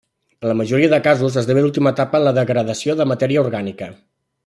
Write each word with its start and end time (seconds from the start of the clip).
En 0.45 0.47
la 0.51 0.55
majoria 0.61 0.89
de 0.93 0.99
casos, 1.09 1.37
esdevé 1.43 1.65
l'última 1.65 1.93
etapa 1.97 2.21
en 2.23 2.27
la 2.31 2.35
degradació 2.41 2.97
de 3.03 3.11
matèria 3.15 3.45
orgànica. 3.47 3.97